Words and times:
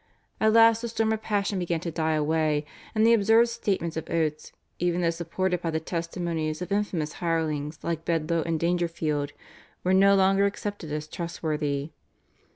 At 0.39 0.53
last 0.53 0.81
the 0.81 0.87
storm 0.87 1.13
of 1.13 1.21
passion 1.21 1.59
began 1.59 1.79
to 1.81 1.91
die 1.91 2.15
away, 2.15 2.65
and 2.95 3.05
the 3.05 3.13
absurd 3.13 3.49
statements 3.49 3.95
of 3.95 4.09
Oates, 4.09 4.51
even 4.79 5.01
though 5.01 5.11
supported 5.11 5.61
by 5.61 5.69
the 5.69 5.79
testimonies 5.79 6.59
of 6.59 6.71
infamous 6.71 7.13
hirelings 7.21 7.77
like 7.83 8.03
Bedloe 8.05 8.41
and 8.41 8.59
Dangerfield, 8.59 9.31
were 9.83 9.93
no 9.93 10.15
longer 10.15 10.45
accepted 10.47 10.91
as 10.91 11.07
trustworthy. 11.07 11.91